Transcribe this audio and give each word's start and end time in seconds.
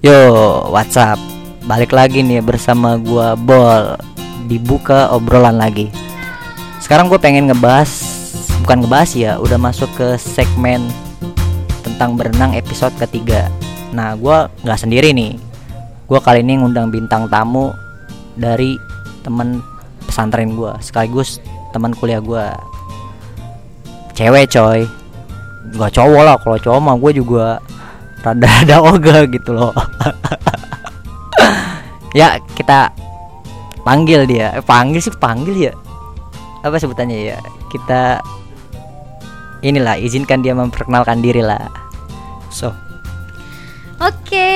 Yo, 0.00 0.16
WhatsApp. 0.72 1.20
Balik 1.68 1.92
lagi 1.92 2.24
nih 2.24 2.40
bersama 2.40 2.96
gua 2.96 3.36
Bol. 3.36 4.00
Dibuka 4.48 5.12
obrolan 5.12 5.60
lagi. 5.60 5.92
Sekarang 6.80 7.12
gue 7.12 7.20
pengen 7.20 7.52
ngebahas 7.52 8.00
bukan 8.64 8.80
ngebahas 8.80 9.12
ya, 9.12 9.36
udah 9.36 9.60
masuk 9.60 9.92
ke 10.00 10.16
segmen 10.16 10.88
tentang 11.84 12.16
berenang 12.16 12.56
episode 12.56 12.96
ketiga. 12.96 13.52
Nah, 13.92 14.16
gua 14.16 14.48
nggak 14.64 14.80
sendiri 14.80 15.12
nih. 15.12 15.36
Gua 16.08 16.24
kali 16.24 16.40
ini 16.40 16.64
ngundang 16.64 16.88
bintang 16.88 17.28
tamu 17.28 17.68
dari 18.40 18.80
temen 19.20 19.60
pesantren 20.08 20.56
gua, 20.56 20.80
sekaligus 20.80 21.44
teman 21.76 21.92
kuliah 21.92 22.24
gua. 22.24 22.56
Cewek 24.16 24.48
coy. 24.48 24.88
Gak 25.76 25.92
cowok 25.92 26.22
lah, 26.24 26.40
kalau 26.40 26.56
cowok 26.56 26.80
mah 26.80 26.96
gue 26.96 27.20
juga 27.20 27.60
rada-rada 28.20 28.76
ogah 28.84 29.24
gitu 29.28 29.56
loh. 29.56 29.74
Ya 32.10 32.42
kita 32.58 32.90
panggil 33.86 34.26
dia. 34.26 34.50
Eh, 34.58 34.64
panggil 34.66 34.98
sih 34.98 35.14
panggil 35.14 35.70
ya. 35.70 35.72
Apa 36.66 36.74
sebutannya 36.82 37.14
ya? 37.14 37.38
Kita 37.70 38.18
inilah 39.62 39.94
izinkan 39.94 40.42
dia 40.42 40.50
memperkenalkan 40.50 41.22
diri 41.22 41.38
lah. 41.38 41.70
So. 42.50 42.74
Oke, 44.02 44.50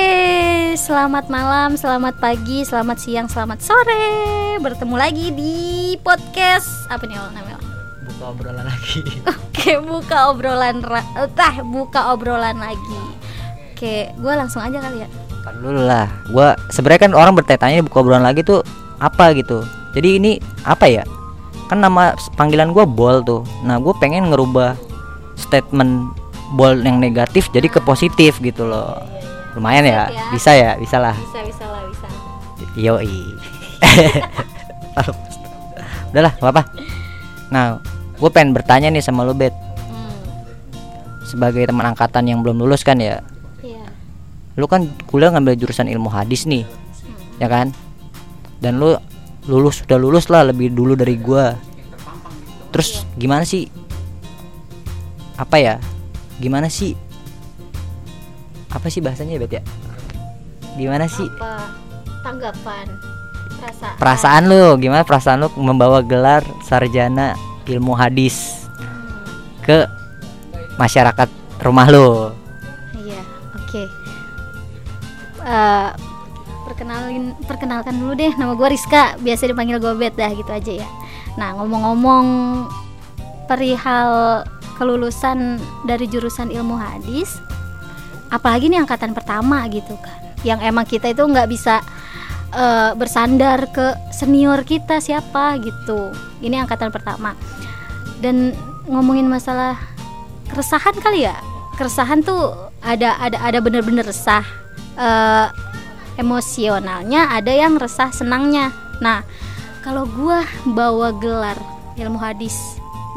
selamat 0.75 1.31
malam, 1.31 1.79
selamat 1.79 2.19
pagi, 2.19 2.67
selamat 2.67 2.97
siang, 2.99 3.31
selamat 3.31 3.63
sore. 3.63 4.59
Bertemu 4.59 4.95
lagi 4.99 5.31
di 5.31 5.95
podcast. 6.03 6.91
Apa 6.91 7.07
nih 7.07 7.15
namanya? 7.15 7.55
buka 8.05 8.31
obrolan 8.31 8.65
lagi. 8.65 9.01
Oke, 9.33 9.71
buka 9.79 10.17
obrolan 10.33 10.77
ra- 10.81 11.11
eh, 11.19 11.29
tah, 11.33 11.61
buka 11.61 12.15
obrolan 12.15 12.57
lagi. 12.57 12.99
Oke, 13.75 14.07
gue 14.07 14.33
langsung 14.39 14.63
aja 14.63 14.79
kali 14.79 15.03
ya. 15.03 15.09
Dulu 15.59 15.83
lah. 15.83 16.07
Gua 16.31 16.55
sebenarnya 16.71 17.11
kan 17.11 17.11
orang 17.11 17.35
bertanya 17.35 17.83
buka 17.83 18.01
obrolan 18.01 18.23
lagi 18.23 18.41
tuh 18.41 18.63
apa 19.03 19.35
gitu. 19.35 19.61
Jadi 19.91 20.15
ini 20.15 20.31
apa 20.63 20.87
ya? 20.87 21.03
Kan 21.67 21.83
nama 21.83 22.15
panggilan 22.39 22.71
gua 22.71 22.87
bol 22.87 23.19
tuh. 23.21 23.43
Nah 23.67 23.77
gue 23.77 23.93
pengen 23.99 24.31
ngerubah 24.31 24.79
statement 25.35 26.15
bol 26.55 26.73
yang 26.79 27.03
negatif 27.03 27.51
jadi 27.51 27.67
ke 27.67 27.83
positif 27.83 28.39
gitu 28.39 28.63
loh. 28.63 28.95
Lumayan 29.59 29.83
ya. 29.83 30.07
Siap 30.07 30.15
ya. 30.15 30.25
bisa 30.31 30.51
ya? 30.55 30.71
Bisa 30.79 30.97
lah. 30.97 31.15
Bisa, 31.19 31.39
bisa 31.43 31.65
lah, 31.67 31.83
bisa. 31.91 32.07
yoi. 32.79 33.35
Udahlah 36.15 36.31
gak 36.39 36.51
apa 36.55 36.63
nah 37.53 37.77
gue 38.17 38.29
pengen 38.33 38.57
bertanya 38.57 38.89
nih 38.89 39.05
sama 39.05 39.21
lu 39.21 39.37
bet. 39.37 39.53
Hmm, 39.85 40.17
sebagai 41.27 41.67
teman 41.69 41.93
angkatan 41.93 42.25
yang 42.25 42.41
belum 42.41 42.57
lulus 42.57 42.81
kan 42.81 42.97
ya. 42.97 43.21
iya. 43.21 43.34
Lu 44.55 44.65
kan 44.71 44.87
kuliah 45.07 45.31
ngambil 45.35 45.59
jurusan 45.59 45.91
ilmu 45.91 46.07
hadis 46.07 46.47
nih 46.47 46.63
ya 47.39 47.47
kan? 47.51 47.71
Dan 48.63 48.79
lu 48.79 48.95
lulus 49.45 49.83
sudah 49.83 49.99
lulus 49.99 50.31
lah 50.31 50.47
lebih 50.47 50.71
dulu 50.73 50.95
dari 50.95 51.19
gua. 51.19 51.53
Terus 52.71 53.07
gimana 53.15 53.43
sih? 53.47 53.67
Apa 55.35 55.59
ya? 55.59 55.75
Gimana 56.39 56.67
sih? 56.71 56.95
Apa 58.71 58.91
sih 58.91 58.99
bahasanya 58.99 59.39
ya 59.39 59.41
bet 59.43 59.53
ya? 59.59 59.63
Gimana 60.75 61.07
sih? 61.07 61.27
Apa? 61.39 61.71
Tanggapan? 62.23 62.87
Perasaan. 63.55 63.95
perasaan 63.97 64.43
lu 64.51 64.77
gimana 64.77 65.01
perasaan 65.07 65.47
lu 65.47 65.49
membawa 65.57 66.03
gelar 66.03 66.43
sarjana 66.61 67.33
ilmu 67.65 67.95
hadis 67.97 68.67
ke 69.63 69.87
masyarakat 70.77 71.31
rumah 71.63 71.87
lu 71.87 72.34
Eh, 75.55 75.89
perkenalin, 76.67 77.37
perkenalkan 77.45 77.95
dulu 77.95 78.17
deh. 78.17 78.33
Nama 78.35 78.51
gue 78.57 78.67
Rizka, 78.67 79.15
biasa 79.21 79.47
dipanggil 79.47 79.79
Gobet 79.79 80.17
dah 80.17 80.31
gitu 80.33 80.51
aja 80.51 80.83
ya. 80.83 80.89
Nah 81.39 81.55
ngomong-ngomong 81.61 82.25
perihal 83.45 84.43
kelulusan 84.75 85.61
dari 85.87 86.09
jurusan 86.09 86.51
ilmu 86.51 86.75
hadis, 86.75 87.39
apalagi 88.33 88.67
nih 88.67 88.83
angkatan 88.83 89.15
pertama 89.15 89.63
gitu 89.71 89.95
kan, 90.01 90.19
yang 90.43 90.59
emang 90.59 90.83
kita 90.83 91.13
itu 91.13 91.23
nggak 91.23 91.47
bisa 91.47 91.79
eh, 92.51 92.91
bersandar 92.97 93.71
ke 93.71 93.95
senior 94.11 94.65
kita 94.67 94.99
siapa 94.99 95.55
gitu. 95.61 96.11
Ini 96.43 96.65
angkatan 96.65 96.91
pertama. 96.91 97.37
Dan 98.19 98.51
ngomongin 98.89 99.29
masalah 99.29 99.77
keresahan 100.49 100.97
kali 101.01 101.25
ya 101.25 101.35
keresahan 101.75 102.23
tuh 102.23 102.53
ada 102.79 103.19
ada 103.19 103.37
ada 103.41 103.59
bener-bener 103.59 104.05
resah 104.05 104.45
Eh, 104.95 105.47
emosionalnya 106.15 107.35
ada 107.35 107.51
yang 107.51 107.75
resah 107.75 108.07
senangnya. 108.15 108.71
Nah 109.03 109.27
kalau 109.83 110.07
gua 110.07 110.47
bawa 110.63 111.11
gelar 111.19 111.59
ilmu 111.99 112.15
hadis 112.15 112.55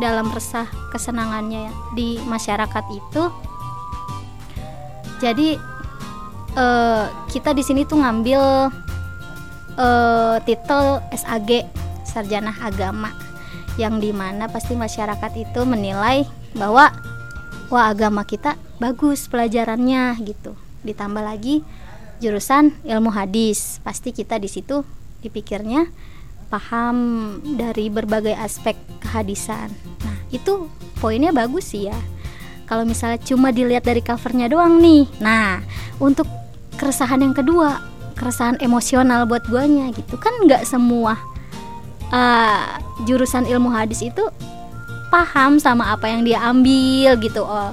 dalam 0.03 0.27
resah 0.35 0.67
kesenangannya 0.91 1.71
di 1.95 2.19
masyarakat 2.27 2.85
itu 2.91 3.23
jadi 5.23 5.59
eh, 6.59 7.05
kita 7.31 7.55
di 7.55 7.63
sini 7.63 7.87
tuh 7.87 8.03
ngambil 8.03 8.43
eh, 9.79 10.37
titel 10.43 10.99
SAG 11.15 11.67
sarjana 12.03 12.55
agama 12.59 13.15
yang 13.79 14.03
di 14.03 14.11
mana 14.11 14.51
pasti 14.51 14.75
masyarakat 14.75 15.33
itu 15.39 15.63
menilai 15.63 16.27
bahwa 16.59 16.91
wah 17.71 17.87
agama 17.91 18.27
kita 18.27 18.59
bagus 18.83 19.31
pelajarannya 19.31 20.19
gitu 20.27 20.59
ditambah 20.83 21.23
lagi 21.23 21.63
jurusan 22.19 22.75
ilmu 22.83 23.11
hadis. 23.15 23.79
Pasti 23.83 24.11
kita 24.11 24.39
di 24.39 24.51
situ 24.51 24.83
dipikirnya 25.23 25.87
paham 26.49 26.97
dari 27.45 27.93
berbagai 27.93 28.35
aspek 28.35 28.75
kehadisan. 29.05 29.69
Nah 30.03 30.17
itu 30.33 30.69
poinnya 30.99 31.31
bagus 31.31 31.73
sih 31.73 31.89
ya. 31.91 31.99
Kalau 32.69 32.85
misalnya 32.85 33.21
cuma 33.25 33.49
dilihat 33.49 33.85
dari 33.85 34.05
covernya 34.05 34.49
doang 34.49 34.81
nih. 34.81 35.09
Nah 35.21 35.63
untuk 36.01 36.29
keresahan 36.77 37.23
yang 37.25 37.35
kedua 37.37 37.81
keresahan 38.19 38.59
emosional 38.59 39.29
buat 39.29 39.47
guanya 39.47 39.93
gitu. 39.95 40.19
Kan 40.19 40.35
nggak 40.45 40.67
semua 40.67 41.17
uh, 42.11 42.81
jurusan 43.07 43.47
ilmu 43.47 43.71
hadis 43.71 44.03
itu 44.03 44.25
paham 45.09 45.57
sama 45.57 45.93
apa 45.95 46.09
yang 46.11 46.25
dia 46.25 46.43
ambil 46.43 47.17
gitu 47.21 47.45
oh. 47.45 47.73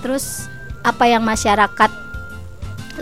Terus 0.00 0.46
apa 0.84 1.08
yang 1.08 1.24
masyarakat 1.24 2.03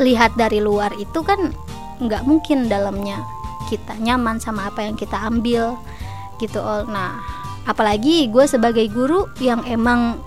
lihat 0.00 0.36
dari 0.38 0.62
luar 0.62 0.92
itu 0.96 1.20
kan 1.24 1.52
nggak 2.00 2.24
mungkin 2.24 2.70
dalamnya 2.70 3.20
kita 3.68 3.96
nyaman 4.00 4.40
sama 4.40 4.68
apa 4.68 4.84
yang 4.84 4.96
kita 4.96 5.16
ambil 5.16 5.76
gitu 6.40 6.58
oh 6.60 6.84
nah 6.88 7.20
apalagi 7.64 8.28
gue 8.28 8.44
sebagai 8.48 8.88
guru 8.90 9.28
yang 9.38 9.62
emang 9.68 10.18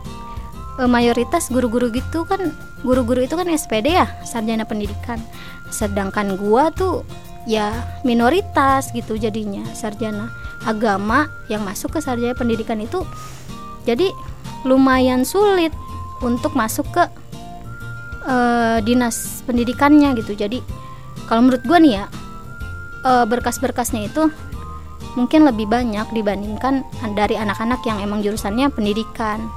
eh, 0.80 0.90
mayoritas 0.90 1.52
guru-guru 1.52 1.92
gitu 1.92 2.24
kan 2.24 2.54
guru-guru 2.86 3.26
itu 3.26 3.34
kan 3.34 3.50
SPD 3.50 3.98
ya 3.98 4.06
sarjana 4.22 4.64
pendidikan. 4.64 5.18
Sedangkan 5.74 6.38
gua 6.38 6.70
tuh 6.70 7.02
ya 7.50 7.74
minoritas 8.06 8.94
gitu 8.94 9.18
jadinya 9.18 9.66
sarjana 9.74 10.30
agama 10.66 11.30
yang 11.50 11.66
masuk 11.66 11.98
ke 11.98 12.00
sarjana 12.02 12.34
pendidikan 12.34 12.82
itu 12.82 13.06
jadi 13.86 14.10
lumayan 14.66 15.22
sulit 15.22 15.70
untuk 16.26 16.58
masuk 16.58 16.90
ke 16.90 17.06
eh, 18.26 18.78
dinas 18.82 19.42
pendidikannya 19.46 20.18
gitu. 20.18 20.34
Jadi 20.34 20.60
kalau 21.26 21.48
menurut 21.48 21.64
gua 21.64 21.78
nih 21.80 21.94
ya 21.96 22.06
eh, 23.04 23.26
berkas-berkasnya 23.26 24.10
itu 24.10 24.30
mungkin 25.16 25.48
lebih 25.48 25.66
banyak 25.66 26.12
dibandingkan 26.12 26.84
dari 27.16 27.40
anak-anak 27.40 27.80
yang 27.88 28.04
emang 28.04 28.20
jurusannya 28.20 28.68
pendidikan 28.68 29.48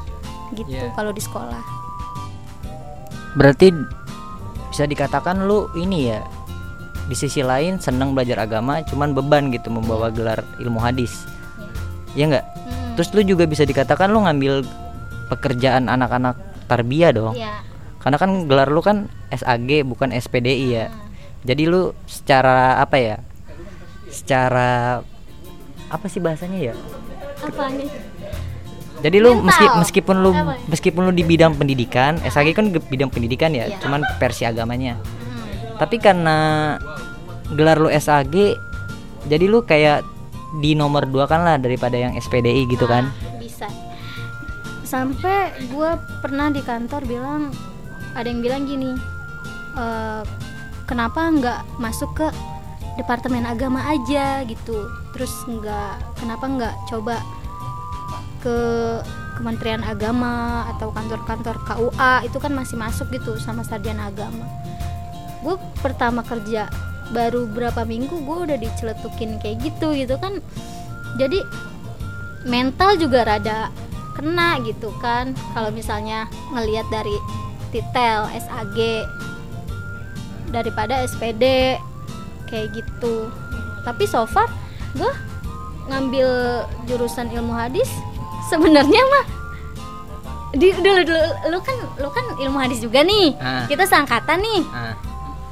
gitu 0.54 0.70
Iya. 0.70 0.94
kalau 0.94 1.10
di 1.10 1.18
sekolah. 1.18 1.60
Berarti 3.34 3.74
bisa 4.70 4.86
dikatakan 4.86 5.44
lu 5.44 5.66
ini 5.74 6.14
ya 6.14 6.22
di 7.08 7.16
sisi 7.16 7.40
lain 7.40 7.80
senang 7.80 8.12
belajar 8.12 8.44
agama 8.44 8.84
cuman 8.84 9.16
beban 9.16 9.48
gitu 9.50 9.72
membawa 9.72 10.12
gelar 10.12 10.44
ilmu 10.60 10.78
hadis. 10.78 11.24
Ya 12.14 12.28
enggak 12.28 12.46
Hmm, 12.68 12.94
terus 12.94 13.08
lu 13.16 13.22
juga 13.24 13.48
bisa 13.48 13.64
dikatakan 13.64 14.12
lu 14.12 14.20
ngambil 14.22 14.60
pekerjaan 15.28 15.88
anak-anak 15.88 16.36
tarbiyah 16.68 17.10
dong. 17.10 17.34
Iya. 17.34 17.64
Karena 17.98 18.16
kan 18.16 18.30
gelar 18.44 18.68
lu 18.68 18.78
kan 18.78 19.06
SAG 19.28 19.82
bukan 19.82 20.10
SPDI 20.10 20.66
ya 20.68 20.86
jadi 21.42 21.62
lu 21.64 21.94
secara 22.04 22.78
apa 22.78 22.96
ya 22.96 23.16
secara 24.08 25.00
apa 25.88 26.06
sih 26.06 26.18
bahasanya 26.18 26.72
ya 26.72 26.74
apa 27.38 27.70
nih 27.70 27.90
jadi 28.98 29.16
lu 29.18 29.30
Mental. 29.32 29.46
meski 29.46 29.66
meskipun 29.78 30.16
lu 30.18 30.30
Apa? 30.32 30.58
meskipun 30.66 31.02
lu 31.04 31.12
di 31.12 31.22
bidang 31.22 31.54
pendidikan 31.54 32.18
SAG 32.22 32.50
kan 32.50 32.66
bidang 32.68 33.08
pendidikan 33.08 33.52
ya 33.52 33.66
Iya. 33.66 33.78
cuman 33.78 34.02
versi 34.18 34.42
agamanya 34.42 34.98
Hmm. 34.98 35.78
tapi 35.78 35.96
karena 35.98 36.36
gelar 37.50 37.78
lu 37.78 37.88
SAG 37.88 38.34
jadi 39.24 39.44
lu 39.44 39.62
kayak 39.62 40.02
di 40.56 40.72
nomor 40.72 41.04
dua 41.04 41.24
kan 41.24 41.42
lah 41.42 41.56
daripada 41.56 41.94
yang 41.94 42.16
SPDI 42.16 42.64
gitu 42.66 42.84
kan 42.84 43.06
Ah, 43.06 43.36
bisa 43.38 43.68
sampai 44.82 45.38
gue 45.62 45.90
pernah 46.18 46.48
di 46.48 46.60
kantor 46.60 47.04
bilang 47.04 47.52
ada 48.18 48.28
yang 48.28 48.42
bilang 48.42 48.66
gini 48.66 48.98
"Eh, 49.78 50.22
kenapa 50.90 51.30
nggak 51.30 51.60
masuk 51.78 52.10
ke 52.18 52.26
departemen 52.98 53.46
agama 53.46 53.86
aja 53.86 54.42
gitu? 54.42 54.90
Terus 55.14 55.30
nggak 55.46 56.18
kenapa 56.18 56.44
nggak 56.50 56.74
coba 56.90 57.22
ke 58.42 58.58
Kementerian 59.38 59.86
Agama 59.86 60.66
atau 60.74 60.90
kantor-kantor 60.90 61.62
KUA 61.62 62.26
itu 62.26 62.38
kan 62.42 62.50
masih 62.58 62.74
masuk 62.74 63.06
gitu 63.14 63.38
sama 63.38 63.62
sarjana 63.62 64.10
agama. 64.10 64.42
Gue 65.46 65.54
pertama 65.78 66.26
kerja 66.26 66.66
baru 67.14 67.46
berapa 67.46 67.86
minggu 67.86 68.26
gue 68.26 68.38
udah 68.50 68.58
diceletukin 68.58 69.38
kayak 69.38 69.62
gitu 69.62 69.94
gitu 69.94 70.18
kan. 70.18 70.42
Jadi 71.22 71.38
mental 72.50 72.98
juga 72.98 73.22
rada 73.22 73.70
kena 74.18 74.58
gitu 74.66 74.90
kan 74.98 75.30
kalau 75.54 75.70
misalnya 75.70 76.26
ngelihat 76.50 76.90
dari 76.90 77.14
titel 77.70 78.20
SAG 78.32 78.78
daripada 80.48 81.04
SPD 81.04 81.76
kayak 82.48 82.68
gitu. 82.72 83.28
Tapi 83.84 84.04
so 84.08 84.24
far 84.24 84.48
gue 84.96 85.12
ngambil 85.88 86.28
jurusan 86.88 87.32
ilmu 87.32 87.52
hadis 87.52 87.88
sebenarnya 88.48 89.02
mah 89.08 89.24
di 90.56 90.72
dulu 90.72 91.04
dulu 91.04 91.28
lu 91.52 91.58
kan 91.60 91.76
lu 92.00 92.08
kan 92.08 92.24
ilmu 92.40 92.58
hadis 92.60 92.80
juga 92.80 93.04
nih. 93.04 93.36
Ah. 93.40 93.64
kita 93.68 93.84
seangkatan 93.84 94.40
nih. 94.40 94.62
Ah, 94.72 94.96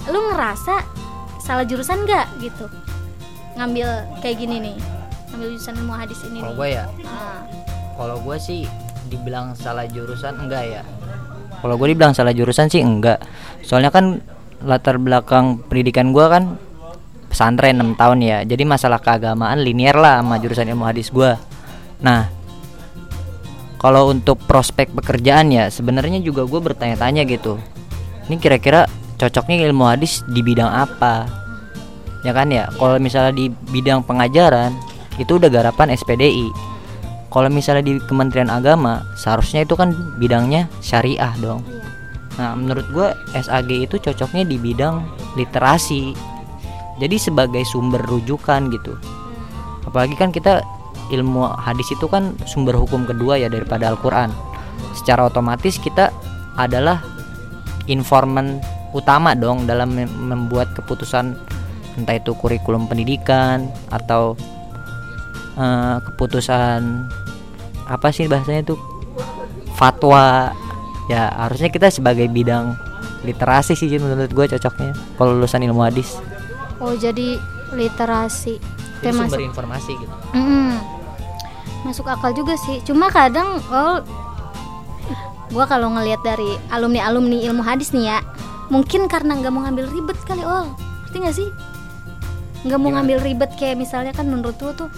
lu 0.08 0.32
ngerasa 0.32 0.84
salah 1.40 1.64
jurusan 1.68 2.04
nggak 2.08 2.26
gitu? 2.40 2.64
Ngambil 3.56 3.88
kayak 4.20 4.36
gini 4.40 4.56
nih 4.60 4.76
ngambil 5.36 5.52
jurusan 5.52 5.74
ilmu 5.76 5.92
hadis 5.92 6.18
ini 6.24 6.40
kalau 6.40 6.56
gue 6.56 6.68
ya? 6.72 6.84
Ah. 7.04 7.40
kalau 7.92 8.16
gue 8.24 8.36
sih 8.40 8.64
dibilang 9.12 9.52
salah 9.52 9.84
jurusan 9.84 10.32
enggak 10.40 10.64
ya 10.64 10.82
kalau 11.60 11.74
gue 11.80 11.92
dibilang 11.92 12.12
salah 12.12 12.32
jurusan 12.36 12.68
sih 12.68 12.82
enggak. 12.82 13.22
Soalnya 13.64 13.90
kan 13.92 14.20
latar 14.64 14.96
belakang 14.96 15.60
pendidikan 15.68 16.10
gue 16.10 16.26
kan 16.26 16.56
pesantren 17.28 17.78
6 17.82 18.00
tahun 18.00 18.18
ya. 18.24 18.38
Jadi 18.44 18.62
masalah 18.64 19.00
keagamaan 19.02 19.60
linear 19.60 19.96
lah 19.96 20.24
sama 20.24 20.40
jurusan 20.40 20.68
ilmu 20.70 20.84
hadis 20.86 21.12
gue 21.12 21.56
nah 21.96 22.28
kalau 23.76 24.12
untuk 24.12 24.40
prospek 24.44 24.92
pekerjaan 24.92 25.52
ya 25.52 25.68
sebenarnya 25.68 26.18
juga 26.24 26.48
gue 26.48 26.58
bertanya-tanya 26.58 27.28
gitu. 27.28 27.60
Ini 28.26 28.40
kira-kira 28.40 28.88
cocoknya 29.20 29.62
ilmu 29.70 29.84
hadis 29.86 30.24
di 30.26 30.42
bidang 30.42 30.66
apa? 30.66 31.28
Ya 32.26 32.34
kan 32.34 32.50
ya? 32.50 32.66
Kalau 32.74 32.98
misalnya 32.98 33.36
di 33.36 33.52
bidang 33.70 34.02
pengajaran 34.02 34.74
itu 35.20 35.38
udah 35.38 35.46
garapan 35.52 35.94
SPDI 35.94 36.50
kalau 37.36 37.52
misalnya 37.52 37.84
di 37.84 38.00
Kementerian 38.00 38.48
Agama 38.48 39.04
seharusnya 39.12 39.68
itu 39.68 39.76
kan 39.76 39.92
bidangnya 40.16 40.72
syariah 40.80 41.36
dong. 41.36 41.60
Iya. 41.68 41.84
nah 42.40 42.50
menurut 42.56 42.88
gue 42.96 43.08
SAG 43.36 43.68
itu 43.68 44.00
cocoknya 44.00 44.48
di 44.48 44.56
bidang 44.56 45.04
literasi. 45.36 46.16
Jadi 46.96 47.16
sebagai 47.20 47.60
sumber 47.68 48.00
rujukan 48.08 48.72
gitu. 48.72 48.96
Apalagi 49.84 50.16
kan 50.16 50.32
kita 50.32 50.64
ilmu 51.12 51.44
hadis 51.60 51.84
itu 51.92 52.08
kan 52.08 52.32
sumber 52.48 52.72
hukum 52.72 53.04
kedua 53.04 53.36
ya 53.36 53.52
daripada 53.52 53.92
Al-Quran. 53.92 54.32
Secara 54.96 55.28
otomatis 55.28 55.76
kita 55.76 56.08
adalah 56.56 57.04
informan 57.84 58.64
utama 58.96 59.36
dong 59.36 59.68
dalam 59.68 59.92
mem- 59.92 60.08
membuat 60.08 60.72
keputusan 60.72 61.36
entah 62.00 62.16
itu 62.16 62.32
kurikulum 62.32 62.88
pendidikan 62.88 63.68
atau 63.92 64.40
eh, 65.60 66.00
keputusan 66.00 67.12
apa 67.86 68.10
sih 68.10 68.26
bahasanya 68.26 68.72
itu? 68.72 68.76
Fatwa. 69.78 70.50
Ya 71.06 71.30
harusnya 71.38 71.70
kita 71.70 71.86
sebagai 71.88 72.26
bidang 72.26 72.74
literasi 73.22 73.78
sih 73.78 73.86
menurut 73.98 74.30
gue 74.30 74.46
cocoknya 74.58 74.94
kalau 75.18 75.38
lulusan 75.38 75.62
ilmu 75.62 75.86
hadis. 75.86 76.18
Oh 76.82 76.94
jadi 76.98 77.38
literasi. 77.74 78.58
Jadi 78.58 79.02
Kayak 79.02 79.14
sumber 79.14 79.38
masuk 79.38 79.48
informasi 79.50 79.92
gitu. 79.98 80.14
Mm-mm. 80.34 80.70
masuk 81.86 82.06
akal 82.10 82.34
juga 82.34 82.58
sih. 82.58 82.82
Cuma 82.82 83.06
kadang 83.10 83.62
oh 83.70 84.02
gua 85.54 85.64
kalau 85.70 85.94
ngelihat 85.94 86.18
dari 86.26 86.58
alumni 86.74 87.06
alumni 87.06 87.38
ilmu 87.38 87.62
hadis 87.62 87.94
nih 87.94 88.10
ya 88.10 88.18
mungkin 88.66 89.06
karena 89.06 89.38
nggak 89.38 89.52
mau 89.54 89.62
ngambil 89.62 89.86
ribet 89.94 90.18
kali 90.26 90.42
oh. 90.42 90.74
Ngerti 91.06 91.16
nggak 91.22 91.36
sih? 91.38 91.48
Nggak 92.66 92.78
mau 92.82 92.90
Gimana? 92.90 92.96
ngambil 93.06 93.18
ribet 93.22 93.50
kayak 93.54 93.78
misalnya 93.78 94.10
kan 94.10 94.26
menurut 94.26 94.58
lu 94.58 94.74
tuh 94.74 94.90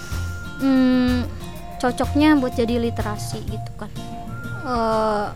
hmm, 0.64 1.28
cocoknya 1.78 2.36
buat 2.36 2.54
jadi 2.54 2.76
literasi 2.82 3.38
gitu 3.46 3.70
kan. 3.78 3.90
Eh, 4.68 5.26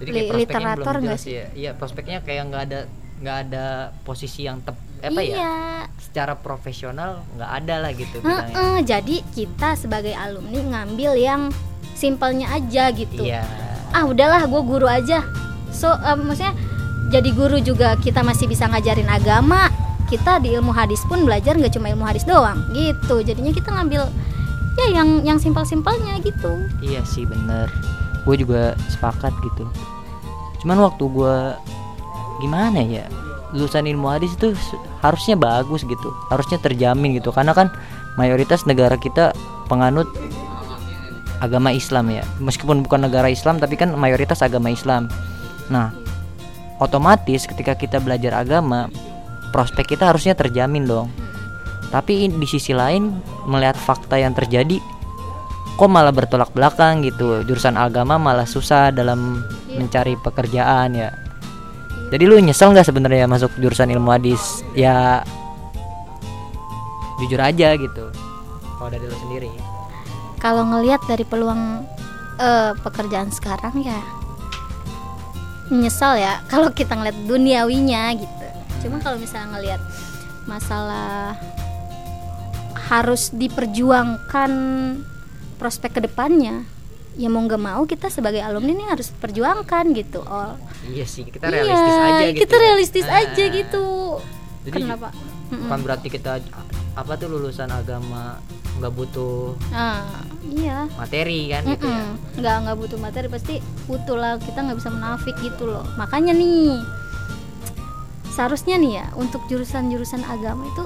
jadi 0.00 0.08
Li- 0.10 0.14
kayak 0.14 0.30
prospeknya 0.30 0.40
literatur 0.40 0.94
belum 0.94 1.02
nggak 1.04 1.20
jelas 1.20 1.24
ya? 1.26 1.46
Iya 1.52 1.70
prospeknya 1.76 2.18
kayak 2.24 2.42
nggak 2.50 2.62
ada 2.70 2.80
nggak 3.22 3.36
ada 3.48 3.66
posisi 4.02 4.46
yang 4.46 4.58
tep 4.62 4.74
apa 5.02 5.20
ya? 5.22 5.34
Iya. 5.34 5.54
Secara 5.98 6.34
profesional 6.38 7.22
nggak 7.34 7.50
ada 7.62 7.74
lah 7.82 7.90
gitu 7.94 8.16
bidangnya 8.18 8.54
Heeh, 8.54 8.78
jadi 8.82 9.16
kita 9.34 9.74
sebagai 9.74 10.14
alumni 10.14 10.58
ngambil 10.62 11.12
yang 11.18 11.42
simpelnya 11.94 12.50
aja 12.50 12.90
gitu. 12.90 13.22
Iya. 13.22 13.42
Ah 13.92 14.08
udahlah 14.08 14.46
gue 14.46 14.62
guru 14.64 14.86
aja. 14.88 15.22
So 15.70 15.90
eh, 15.90 16.18
maksudnya 16.18 16.54
jadi 17.12 17.30
guru 17.34 17.60
juga 17.60 17.94
kita 18.00 18.24
masih 18.24 18.48
bisa 18.48 18.66
ngajarin 18.66 19.10
agama. 19.10 19.68
Kita 20.08 20.36
di 20.44 20.52
ilmu 20.52 20.76
hadis 20.76 21.00
pun 21.08 21.24
belajar 21.24 21.56
nggak 21.56 21.72
cuma 21.72 21.88
ilmu 21.88 22.04
hadis 22.04 22.26
doang 22.26 22.58
gitu. 22.74 23.22
Jadinya 23.22 23.52
kita 23.54 23.70
ngambil 23.72 24.02
ya 24.78 24.86
yang 25.02 25.08
yang 25.26 25.38
simpel-simpelnya 25.38 26.20
gitu. 26.24 26.52
Iya 26.80 27.04
sih 27.04 27.28
bener. 27.28 27.68
Gue 28.24 28.38
juga 28.38 28.78
sepakat 28.88 29.34
gitu. 29.42 29.64
Cuman 30.62 30.78
waktu 30.80 31.04
gue 31.10 31.36
gimana 32.40 32.80
ya 32.82 33.06
lulusan 33.52 33.84
ilmu 33.84 34.08
hadis 34.08 34.32
itu 34.38 34.56
harusnya 35.04 35.36
bagus 35.36 35.84
gitu. 35.84 36.08
Harusnya 36.32 36.56
terjamin 36.62 37.18
gitu. 37.18 37.34
Karena 37.34 37.52
kan 37.52 37.68
mayoritas 38.16 38.64
negara 38.64 38.96
kita 38.96 39.36
penganut 39.68 40.08
agama 41.42 41.74
Islam 41.74 42.08
ya. 42.08 42.24
Meskipun 42.38 42.86
bukan 42.86 43.04
negara 43.04 43.28
Islam 43.28 43.58
tapi 43.60 43.76
kan 43.76 43.92
mayoritas 43.92 44.40
agama 44.40 44.72
Islam. 44.72 45.10
Nah 45.68 45.92
otomatis 46.82 47.46
ketika 47.46 47.78
kita 47.78 48.02
belajar 48.02 48.34
agama 48.34 48.90
prospek 49.54 49.94
kita 49.94 50.10
harusnya 50.10 50.34
terjamin 50.34 50.82
dong 50.82 51.06
tapi 51.92 52.32
di 52.32 52.46
sisi 52.48 52.72
lain 52.72 53.20
melihat 53.44 53.76
fakta 53.76 54.16
yang 54.16 54.32
terjadi 54.32 54.80
kok 55.76 55.90
malah 55.90 56.12
bertolak 56.12 56.52
belakang 56.52 57.04
gitu. 57.04 57.44
Jurusan 57.44 57.76
agama 57.76 58.20
malah 58.20 58.48
susah 58.48 58.92
dalam 58.92 59.44
mencari 59.72 60.16
pekerjaan 60.20 60.96
ya. 60.96 61.10
Jadi 62.12 62.24
lu 62.28 62.36
nyesel 62.40 62.76
nggak 62.76 62.88
sebenarnya 62.88 63.24
masuk 63.24 63.52
jurusan 63.56 63.88
ilmu 63.88 64.12
hadis? 64.12 64.60
Ya 64.76 65.24
jujur 67.20 67.38
aja 67.38 67.78
gitu 67.78 68.04
kalau 68.76 68.88
dari 68.92 69.04
lu 69.06 69.16
sendiri. 69.28 69.50
Kalau 70.42 70.66
ngelihat 70.66 71.00
dari 71.06 71.24
peluang 71.24 71.86
eh, 72.36 72.72
pekerjaan 72.82 73.30
sekarang 73.30 73.72
ya 73.80 74.00
menyesal 75.72 76.20
ya 76.20 76.42
kalau 76.52 76.68
kita 76.68 76.92
ngeliat 76.94 77.16
duniawinya 77.24 78.12
gitu. 78.16 78.46
Cuma 78.84 78.98
kalau 79.00 79.16
misalnya 79.16 79.56
ngelihat 79.56 79.82
masalah 80.44 81.38
harus 82.92 83.32
diperjuangkan 83.32 84.52
prospek 85.56 85.96
ke 85.96 86.00
depannya 86.04 86.68
ya 87.16 87.28
mau 87.28 87.44
nggak 87.44 87.60
mau 87.60 87.84
kita 87.88 88.08
sebagai 88.08 88.40
alumni 88.40 88.72
ini 88.72 88.84
harus 88.88 89.12
perjuangkan 89.12 89.84
gitu 89.96 90.20
oh 90.24 90.56
iya 90.92 91.04
sih 91.04 91.28
kita 91.28 91.48
iya, 91.48 91.60
realistis 91.60 91.96
aja 91.96 92.24
gitu 92.28 92.40
kita 92.40 92.54
ya. 92.56 92.60
realistis 92.60 93.06
Ah. 93.08 93.20
aja 93.24 93.44
gitu. 93.48 93.86
Jadi 94.62 94.80
kenapa? 94.86 95.08
bukan 95.52 95.80
berarti 95.84 96.08
kita 96.08 96.40
apa 96.92 97.12
tuh 97.20 97.28
lulusan 97.28 97.68
agama 97.68 98.40
nggak 98.80 98.92
butuh 98.96 99.52
ah 99.68 100.00
iya. 100.48 100.88
materi 100.96 101.52
kan 101.52 101.62
gitu 101.68 101.84
ya. 101.84 102.04
Nggak 102.40 102.56
nggak 102.64 102.76
butuh 102.80 102.98
materi 103.00 103.26
pasti 103.28 103.54
butuh 103.84 104.16
lah. 104.16 104.32
Kita 104.40 104.64
nggak 104.64 104.78
bisa 104.80 104.88
menafik 104.88 105.36
gitu 105.44 105.68
loh. 105.68 105.84
Makanya 106.00 106.32
nih 106.32 106.80
seharusnya 108.32 108.80
nih 108.80 108.92
ya 109.04 109.06
untuk 109.20 109.44
jurusan-jurusan 109.52 110.24
agama 110.24 110.64
itu 110.64 110.84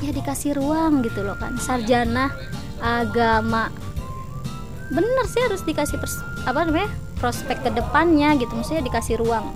ya 0.00 0.10
dikasih 0.10 0.56
ruang 0.56 1.02
gitu 1.02 1.22
loh 1.22 1.36
kan 1.36 1.54
sarjana 1.56 2.32
agama. 2.78 3.70
Bener 4.90 5.24
sih 5.26 5.40
harus 5.40 5.62
dikasih 5.62 5.96
pers- 5.96 6.24
apa 6.44 6.66
namanya 6.66 6.90
prospek 7.18 7.62
ke 7.62 7.70
depannya 7.72 8.36
gitu. 8.36 8.52
Maksudnya 8.52 8.84
dikasih 8.84 9.18
ruang 9.18 9.54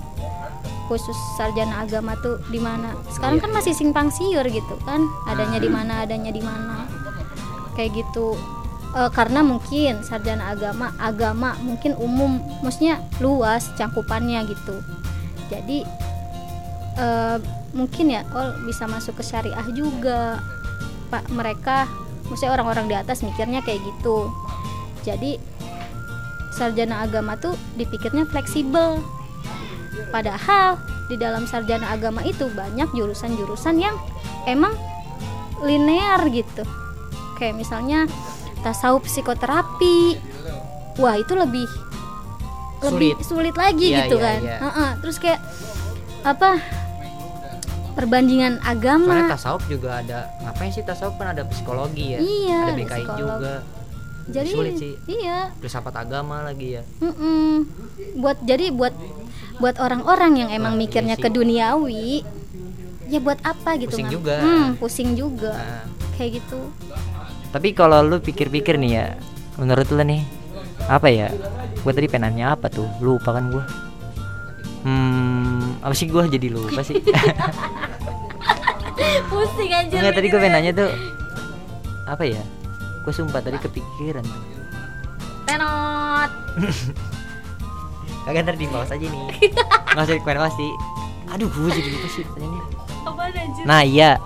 khusus 0.88 1.16
sarjana 1.36 1.84
agama 1.84 2.16
tuh 2.18 2.40
di 2.48 2.56
mana. 2.56 2.96
Sekarang 3.12 3.36
Iya. 3.36 3.44
kan 3.44 3.52
masih 3.52 3.74
simpang 3.76 4.08
siur 4.08 4.44
gitu 4.48 4.74
kan 4.88 5.04
adanya 5.28 5.60
di 5.60 5.68
mana 5.68 6.02
adanya 6.02 6.32
di 6.32 6.40
mana. 6.40 6.88
Kayak 7.76 8.02
gitu. 8.04 8.34
Eh, 8.96 9.10
karena 9.12 9.44
mungkin 9.44 10.00
sarjana 10.00 10.48
agama 10.48 10.96
agama 10.96 11.52
mungkin 11.60 11.92
umum 12.00 12.40
maksudnya 12.64 13.04
luas 13.20 13.68
cangkupannya 13.76 14.48
gitu. 14.48 14.80
Jadi 15.52 15.84
eh, 16.98 17.36
mungkin 17.72 18.10
ya 18.10 18.26
oh 18.34 18.58
bisa 18.66 18.84
masuk 18.84 19.18
ke 19.18 19.24
syariah 19.24 19.64
juga. 19.72 20.42
Pak 21.08 21.32
mereka 21.32 21.88
maksudnya 22.28 22.52
orang-orang 22.52 22.86
di 22.90 22.96
atas 22.98 23.24
mikirnya 23.24 23.64
kayak 23.64 23.80
gitu. 23.80 24.28
Jadi 25.06 25.40
sarjana 26.52 27.06
agama 27.06 27.38
tuh 27.38 27.54
dipikirnya 27.78 28.26
fleksibel. 28.28 29.00
Padahal 30.10 30.76
di 31.08 31.16
dalam 31.16 31.48
sarjana 31.48 31.88
agama 31.90 32.20
itu 32.22 32.50
banyak 32.52 32.92
jurusan-jurusan 32.92 33.80
yang 33.80 33.96
emang 34.44 34.76
linear 35.64 36.20
gitu. 36.28 36.62
Kayak 37.40 37.62
misalnya 37.62 38.04
tasawuf 38.60 39.06
psikoterapi. 39.06 40.18
Wah 40.98 41.14
itu 41.14 41.32
lebih 41.32 41.66
lebih 42.78 43.18
sulit. 43.22 43.54
lagi 43.58 43.90
Iya, 43.90 44.06
gitu 44.06 44.16
iya, 44.18 44.24
kan. 44.26 44.38
iya. 44.42 44.56
Heeh, 44.62 44.90
terus 45.02 45.16
kayak 45.18 45.40
apa 46.26 46.58
perbandingan 47.98 48.52
Soalnya 48.56 48.78
agama 48.78 49.14
tasawuf 49.28 49.62
juga 49.66 49.98
ada 49.98 50.18
ngapain 50.40 50.70
sih 50.70 50.86
tasawuf? 50.86 51.18
Kan 51.18 51.34
ada 51.34 51.42
psikologi 51.44 52.14
ya 52.14 52.18
Iya, 52.18 52.54
ada 52.56 52.62
ada 52.62 52.72
BKI 52.72 52.86
psikolog. 52.86 53.18
juga. 53.18 53.54
Jadi 54.28 54.48
sulit 54.52 54.74
sih. 54.76 54.94
iya. 55.08 55.50
Filsafat 55.58 55.94
agama 55.98 56.44
lagi 56.44 56.78
ya. 56.78 56.82
Mm-mm. 57.00 57.64
buat 58.14 58.38
jadi 58.40 58.70
buat 58.70 58.92
buat 59.58 59.74
orang-orang 59.76 60.38
yang 60.38 60.50
emang 60.52 60.76
Wah, 60.76 60.80
mikirnya 60.80 61.16
iya 61.16 61.22
ke 61.22 61.28
duniawi 61.28 62.22
ya 63.08 63.18
buat 63.18 63.40
apa 63.42 63.74
gitu 63.74 63.96
Pusing 63.96 64.06
Ngam? 64.06 64.14
juga. 64.14 64.34
Hmm, 64.38 64.66
pusing 64.76 65.10
juga. 65.16 65.52
Nah, 65.56 65.84
kayak 66.14 66.38
gitu. 66.38 66.60
Tapi 67.48 67.72
kalau 67.72 68.04
lu 68.04 68.20
pikir-pikir 68.20 68.76
nih 68.76 68.92
ya 68.92 69.06
menurut 69.56 69.88
lu 69.88 70.04
nih 70.04 70.22
apa 70.86 71.08
ya? 71.08 71.32
Gua 71.80 71.90
tadi 71.90 72.06
penanya 72.06 72.52
apa 72.54 72.68
tuh? 72.68 72.86
Lupa 73.00 73.32
kan 73.32 73.48
gua? 73.48 73.64
Hmm 74.84 75.57
apa 75.78 75.94
sih 75.94 76.10
gua 76.10 76.26
jadi 76.26 76.50
lupa 76.50 76.82
sih 76.82 76.98
pusing 79.30 79.72
aja 79.72 79.94
Enggak 79.94 80.14
tadi 80.18 80.26
gue 80.30 80.40
pengen 80.40 80.54
nanya 80.58 80.72
tuh 80.74 80.90
apa 82.08 82.24
ya? 82.24 82.40
Gue 83.04 83.12
sumpah 83.12 83.44
tadi 83.44 83.60
kepikiran 83.60 84.24
tuh. 84.24 84.42
tenot 85.44 86.30
Kagak 88.28 88.44
ntar 88.44 88.56
di 88.60 88.68
bawah 88.68 88.84
aja 88.84 88.96
nih. 89.00 89.24
Nggak 89.96 90.04
usah 90.04 90.16
dikomen 90.20 90.52
sih. 90.52 90.70
Aduh, 91.32 91.48
gue 91.48 91.72
jadi 91.72 91.88
lupa 91.96 92.08
sih 92.12 92.22
pertanyaannya. 92.28 93.64
Nah 93.64 93.80
iya, 93.80 94.20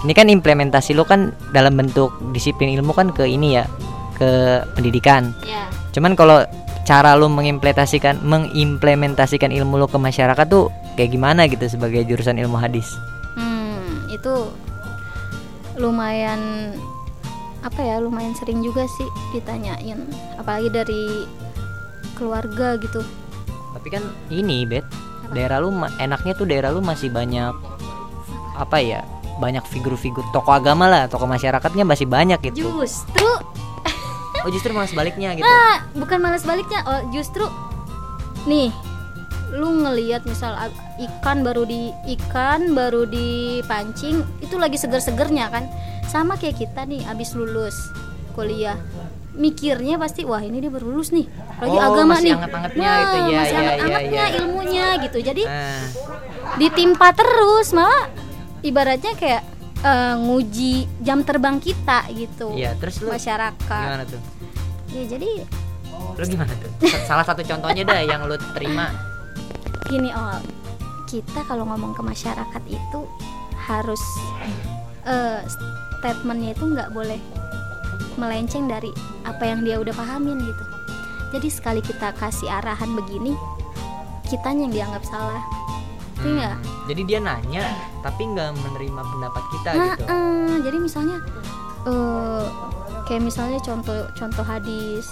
ini 0.00 0.12
kan 0.16 0.32
implementasi 0.32 0.96
lo 0.96 1.04
kan 1.04 1.36
dalam 1.52 1.76
bentuk 1.76 2.08
disiplin 2.32 2.72
ilmu 2.72 2.96
kan 2.96 3.12
ke 3.12 3.28
ini 3.28 3.60
ya, 3.60 3.68
ke 4.16 4.64
pendidikan. 4.72 5.36
ya 5.44 5.68
Cuman 5.92 6.16
kalau 6.16 6.40
cara 6.88 7.12
lo 7.20 7.28
mengimplementasikan 7.28 8.24
mengimplementasikan 8.24 9.52
ilmu 9.52 9.76
lo 9.76 9.92
ke 9.92 10.00
masyarakat 10.00 10.46
tuh 10.48 10.72
kayak 10.94 11.10
gimana 11.10 11.46
gitu 11.46 11.66
sebagai 11.66 12.02
jurusan 12.04 12.38
ilmu 12.38 12.56
hadis? 12.56 12.86
hmm 13.34 14.08
itu 14.08 14.34
lumayan 15.74 16.70
apa 17.64 17.80
ya 17.80 17.96
lumayan 17.98 18.36
sering 18.36 18.62
juga 18.62 18.86
sih 18.86 19.08
ditanyain 19.32 20.06
apalagi 20.38 20.70
dari 20.70 21.26
keluarga 22.14 22.78
gitu 22.78 23.02
Tapi 23.74 23.88
kan 23.90 24.04
ini 24.30 24.62
bet 24.62 24.86
Apa? 25.26 25.34
daerah 25.34 25.58
lu 25.58 25.74
enaknya 25.98 26.32
tuh 26.38 26.46
daerah 26.46 26.70
lu 26.70 26.78
masih 26.78 27.10
banyak 27.10 27.50
apa 28.54 28.78
ya 28.78 29.02
banyak 29.42 29.66
figur-figur 29.66 30.22
tokoh 30.30 30.54
agama 30.54 30.86
lah 30.86 31.02
tokoh 31.10 31.26
masyarakatnya 31.26 31.82
masih 31.82 32.06
banyak 32.06 32.38
gitu. 32.38 32.70
justru 32.70 33.26
Oh 34.44 34.52
justru 34.52 34.76
malah 34.76 34.84
sebaliknya 34.84 35.32
gitu. 35.32 35.48
Ah, 35.48 35.88
bukan 35.96 36.20
malas 36.20 36.44
baliknya 36.44 36.84
oh 36.84 37.00
justru 37.08 37.48
nih 38.44 38.68
lu 39.50 39.82
ngelihat 39.82 40.24
misal 40.24 40.56
ikan 40.98 41.42
baru 41.42 41.62
di 41.62 41.88
ikan 42.14 42.72
baru 42.72 43.04
dipancing 43.04 44.22
itu 44.38 44.54
lagi 44.54 44.76
seger-segernya 44.76 45.46
kan? 45.48 45.64
Sama 46.04 46.34
kayak 46.34 46.58
kita 46.58 46.84
nih 46.84 47.04
abis 47.04 47.32
lulus 47.32 47.74
kuliah. 48.32 48.78
Mikirnya 49.34 49.98
pasti 49.98 50.22
wah 50.22 50.38
ini 50.38 50.58
dia 50.58 50.70
baru 50.70 50.88
lulus 50.88 51.10
nih. 51.10 51.26
Lagi 51.58 51.70
Oh, 51.72 51.82
agama 51.82 52.14
masih 52.14 52.22
nih. 52.24 52.34
anget-angetnya 52.36 52.86
Wah, 52.86 52.94
itu, 52.96 53.16
ya, 53.16 53.22
masih 53.34 53.34
ya, 53.50 53.58
anget-angetnya 53.58 54.14
ya, 54.14 54.24
ya. 54.24 54.36
ilmunya 54.38 54.86
gitu. 55.02 55.18
Jadi 55.20 55.42
Nah, 55.44 55.82
ditimpa 56.56 57.08
terus 57.10 57.68
malah 57.70 58.04
ibaratnya 58.60 59.12
kayak 59.14 59.42
eh, 59.82 60.14
nguji 60.16 60.74
jam 60.98 61.20
terbang 61.20 61.58
kita 61.58 62.06
gitu. 62.10 62.54
Iya 62.54 62.72
terus 62.74 63.02
lu 63.02 63.10
masyarakat. 63.10 63.84
gimana 63.84 64.04
tuh? 64.04 64.20
ya 64.88 65.02
jadi 65.04 65.30
Lu 66.14 66.24
gimana 66.24 66.52
tuh? 66.54 66.70
Sa- 66.86 67.02
Salah 67.10 67.26
satu 67.26 67.42
contohnya 67.42 67.82
dah 67.82 68.00
yang 68.00 68.22
lu 68.22 68.38
terima. 68.54 69.13
Gini 69.86 70.10
oh 70.10 70.40
kita 71.04 71.44
kalau 71.44 71.68
ngomong 71.68 71.92
ke 71.92 72.02
masyarakat 72.02 72.62
itu 72.66 73.00
harus 73.64 74.00
eh, 75.04 75.40
statementnya 76.00 76.52
itu 76.52 76.64
nggak 76.64 76.90
boleh 76.90 77.20
melenceng 78.14 78.66
dari 78.66 78.90
apa 79.24 79.42
yang 79.44 79.62
dia 79.62 79.76
udah 79.78 79.92
pahamin 79.92 80.38
gitu. 80.38 80.64
Jadi 81.34 81.48
sekali 81.50 81.80
kita 81.82 82.14
kasih 82.14 82.46
arahan 82.46 82.94
begini 82.94 83.34
kitanya 84.24 84.70
yang 84.70 84.74
dianggap 84.74 85.02
salah. 85.04 85.42
Hmm, 86.20 86.38
Iya. 86.38 86.52
Jadi 86.86 87.02
dia 87.04 87.18
nanya 87.18 87.64
tapi 88.00 88.22
nggak 88.28 88.54
menerima 88.54 89.00
pendapat 89.02 89.42
kita 89.50 89.68
nah 89.72 89.94
gitu. 89.96 90.04
eh, 90.06 90.56
jadi 90.62 90.76
misalnya 90.78 91.16
eh 91.84 92.44
kayak 93.04 93.22
misalnya 93.24 93.58
contoh 93.60 94.04
contoh 94.12 94.44
hadis 94.44 95.04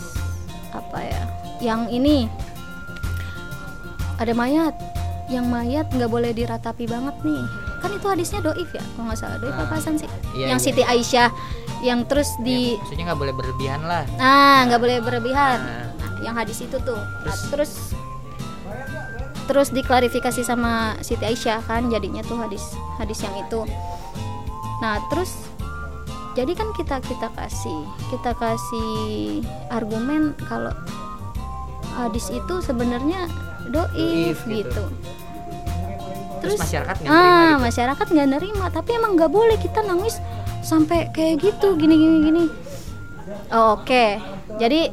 apa 0.72 0.98
ya 1.00 1.22
yang 1.60 1.88
ini 1.88 2.28
ada 4.16 4.32
mayat 4.32 4.74
yang 5.28 5.46
mayat 5.46 5.88
nggak 5.88 6.08
boleh 6.08 6.30
diratapi 6.30 6.84
banget 6.84 7.16
nih 7.22 7.42
kan 7.78 7.90
itu 7.90 8.06
hadisnya 8.06 8.40
doif 8.40 8.68
ya 8.68 8.82
kalau 8.92 9.04
nggak 9.06 9.18
salah 9.18 9.38
doif 9.38 9.52
Ah. 9.52 9.64
apa 9.64 9.74
sih 9.78 10.08
Iya, 10.32 10.46
yang 10.48 10.60
iya. 10.60 10.64
Siti 10.64 10.82
Aisyah 10.82 11.28
yang 11.82 12.04
terus 12.04 12.30
di 12.38 12.74
Ya, 12.74 12.78
maksudnya 12.78 13.04
nggak 13.10 13.20
boleh 13.20 13.34
berlebihan 13.34 13.80
lah. 13.82 14.04
nah 14.14 14.66
nggak 14.66 14.80
boleh 14.80 14.96
berlebihan 14.98 15.58
Nah. 15.58 15.86
Nah, 15.90 16.10
yang 16.20 16.34
hadis 16.34 16.58
itu 16.58 16.76
tuh 16.78 16.94
Nah, 16.94 17.34
Terus? 17.48 17.50
terus 17.50 17.72
terus 19.42 19.68
diklarifikasi 19.70 20.40
sama 20.40 20.94
Siti 21.00 21.24
Aisyah 21.24 21.60
kan 21.62 21.90
jadinya 21.90 22.22
tuh 22.22 22.38
hadis 22.38 22.62
hadis 22.96 23.20
yang 23.20 23.34
itu 23.36 23.66
nah 24.78 25.02
terus 25.08 25.34
jadi 26.32 26.54
kan 26.54 26.70
kita 26.72 26.98
kita 27.00 27.28
kasih 27.32 27.80
kita 28.08 28.32
kasih 28.32 29.42
argumen 29.68 30.32
kalau 30.42 30.70
hadis 31.92 32.30
itu 32.30 32.54
sebenarnya 32.60 33.26
doif 33.72 33.88
Doif, 33.92 34.38
gitu. 34.44 34.68
gitu. 34.68 34.84
Terus 36.42 36.58
masyarakat 36.58 36.96
nggak 37.00 37.10
ah 37.10 37.22
nerima 37.22 37.46
gitu. 37.46 37.64
masyarakat 37.66 38.06
nggak 38.12 38.28
nerima. 38.28 38.64
Tapi 38.68 38.90
emang 38.98 39.12
nggak 39.14 39.30
boleh 39.32 39.56
kita 39.56 39.80
nangis 39.86 40.18
sampai 40.62 41.08
kayak 41.14 41.40
gitu 41.40 41.74
gini 41.78 41.94
gini 41.96 42.16
gini. 42.28 42.44
Oh, 43.54 43.78
oke. 43.78 44.04
Jadi 44.58 44.90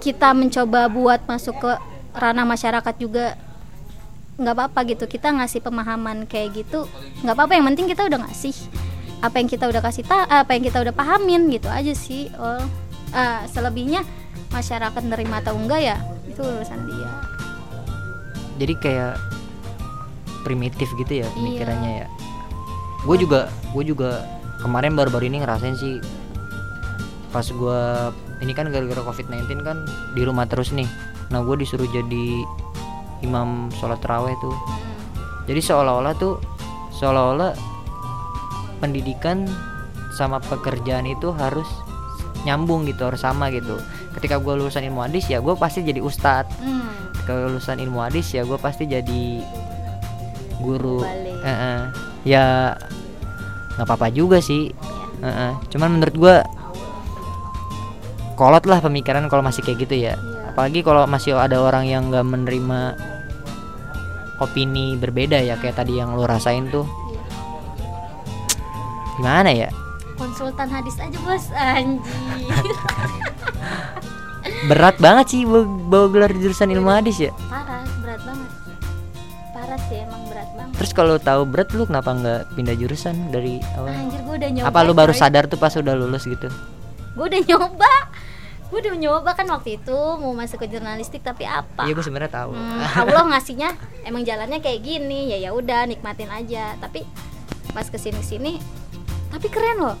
kita 0.00 0.32
mencoba 0.36 0.88
buat 0.88 1.20
masuk 1.24 1.56
ke 1.60 1.72
ranah 2.16 2.44
masyarakat 2.44 2.94
juga 2.96 3.36
nggak 4.40 4.54
apa-apa 4.56 4.80
gitu. 4.88 5.04
Kita 5.06 5.30
ngasih 5.36 5.60
pemahaman 5.62 6.24
kayak 6.26 6.64
gitu 6.64 6.88
nggak 7.22 7.34
apa-apa. 7.36 7.52
Yang 7.54 7.66
penting 7.72 7.86
kita 7.92 8.02
udah 8.08 8.18
ngasih 8.24 8.56
apa 9.24 9.36
yang 9.40 9.48
kita 9.48 9.64
udah 9.70 9.80
kasih 9.80 10.04
ta 10.04 10.28
apa 10.28 10.52
yang 10.52 10.64
kita 10.68 10.84
udah 10.84 10.92
pahamin 10.96 11.48
gitu 11.52 11.68
aja 11.68 11.92
sih. 11.92 12.32
Oh 12.40 12.60
Ah, 13.14 13.46
selebihnya 13.46 14.02
masyarakat 14.50 15.02
nerima 15.06 15.38
atau 15.38 15.54
enggak 15.54 15.86
ya 15.86 15.96
itu 16.26 16.42
urusan 16.42 16.82
dia 16.82 17.10
Jadi 18.54 18.74
kayak 18.76 19.14
primitif 20.42 20.92
gitu 20.94 21.24
ya 21.24 21.26
pemikirannya 21.32 21.92
Iya. 21.94 22.04
ya. 22.04 22.08
Gue 23.02 23.16
juga 23.16 23.48
gue 23.72 23.84
juga 23.84 24.22
kemarin 24.60 24.94
baru-baru 24.94 25.26
ini 25.26 25.40
ngerasain 25.40 25.74
sih 25.74 25.98
pas 27.28 27.44
gua 27.50 28.08
ini 28.38 28.54
kan 28.54 28.70
gara-gara 28.70 29.02
covid-19 29.02 29.60
kan 29.60 29.82
di 30.14 30.22
rumah 30.22 30.46
terus 30.46 30.70
nih 30.70 30.86
nah 31.28 31.42
gue 31.42 31.58
disuruh 31.58 31.84
jadi 31.84 32.46
imam 33.20 33.74
sholat 33.74 33.98
terawih 33.98 34.32
tuh 34.38 34.54
jadi 35.44 35.58
seolah-olah 35.58 36.14
tuh 36.14 36.38
seolah-olah 36.94 37.52
pendidikan 38.78 39.50
sama 40.12 40.38
pekerjaan 40.38 41.04
itu 41.04 41.34
harus 41.34 41.66
nyambung 42.44 42.86
gitu 42.86 43.02
harus 43.04 43.18
sama 43.18 43.50
gitu 43.50 43.82
ketika 44.14 44.38
gue 44.38 44.54
lulusan 44.54 44.86
ilmu 44.86 45.02
hadis 45.02 45.26
ya 45.26 45.42
gue 45.42 45.58
pasti 45.58 45.82
jadi 45.82 45.98
ustadz 45.98 46.54
Hmm. 46.62 46.86
Ketika 47.24 47.40
lulusan 47.40 47.80
ilmu 47.80 48.04
hadis 48.04 48.36
ya 48.36 48.44
gue 48.44 48.60
pasti 48.60 48.84
jadi 48.84 49.40
guru. 50.60 51.00
Eh, 51.40 51.48
eh. 51.48 51.80
ya 52.28 52.76
nggak 53.74 53.88
apa-apa 53.88 54.12
juga 54.12 54.44
sih 54.44 54.68
Eh, 55.24 55.28
eh. 55.28 55.52
cuman 55.72 55.96
menurut 55.96 56.12
gue 56.12 56.36
kolot 58.36 58.68
lah 58.68 58.84
pemikiran 58.84 59.24
kalau 59.32 59.40
masih 59.40 59.64
kayak 59.64 59.88
gitu 59.88 59.96
ya 59.96 60.20
Iya. 60.20 60.52
apalagi 60.52 60.84
kalau 60.84 61.08
masih 61.08 61.32
ada 61.32 61.64
orang 61.64 61.88
yang 61.88 62.12
nggak 62.12 62.28
menerima 62.28 62.92
opini 64.36 65.00
berbeda 65.00 65.40
ya 65.40 65.56
kayak 65.56 65.80
tadi 65.80 65.96
yang 65.96 66.12
lo 66.12 66.28
rasain 66.28 66.68
tuh 66.68 66.84
Iya. 66.84 67.24
gimana 69.16 69.48
ya 69.48 69.72
konsultan 70.20 70.68
hadis 70.68 71.00
aja 71.00 71.16
bos 71.24 71.48
anjir 71.56 72.52
berat 74.70 74.96
banget 75.02 75.26
sih 75.34 75.40
bawa, 75.44 75.66
bawa 75.66 76.06
gelar 76.08 76.32
jurusan 76.32 76.70
ilmu 76.72 76.90
hadis 76.90 77.16
ya? 77.20 77.32
Parah 77.50 77.84
berat 78.00 78.20
banget. 78.24 78.50
Parah 79.52 79.80
sih 79.90 79.98
emang 80.00 80.22
berat 80.30 80.50
banget. 80.54 80.74
Terus 80.80 80.92
kalau 80.94 81.16
tahu 81.20 81.42
berat 81.44 81.68
lu 81.74 81.84
kenapa 81.84 82.10
nggak 82.14 82.40
pindah 82.56 82.76
jurusan 82.78 83.14
dari 83.34 83.60
awal? 83.76 83.92
Anjir 83.92 84.20
gue 84.24 84.34
udah 84.38 84.50
nyoba 84.50 84.68
apa 84.70 84.78
lu 84.86 84.92
baru 84.96 85.12
coy. 85.12 85.20
sadar 85.20 85.44
tuh 85.50 85.58
pas 85.60 85.74
udah 85.74 85.94
lulus 85.94 86.24
gitu? 86.24 86.48
Gue 87.14 87.24
udah 87.28 87.42
nyoba. 87.44 87.92
Gue 88.72 88.78
udah 88.80 88.96
nyoba 88.96 89.30
kan 89.36 89.46
waktu 89.52 89.78
itu 89.78 89.98
mau 90.18 90.32
masuk 90.34 90.64
ke 90.64 90.66
jurnalistik 90.66 91.22
tapi 91.22 91.44
apa? 91.46 91.84
Iya 91.86 91.92
gue 91.94 92.04
sebenarnya 92.04 92.32
tahu. 92.32 92.50
Hmm, 92.56 92.80
Allah 93.06 93.22
ngasihnya 93.34 93.70
emang 94.08 94.24
jalannya 94.24 94.58
kayak 94.58 94.80
gini. 94.82 95.30
Ya 95.30 95.38
ya 95.38 95.50
udah 95.54 95.86
nikmatin 95.86 96.32
aja. 96.32 96.74
Tapi 96.80 97.04
pas 97.70 97.86
ke 97.86 97.98
sini 97.98 98.22
sini 98.24 98.52
tapi 99.30 99.50
keren 99.50 99.82
loh. 99.82 99.98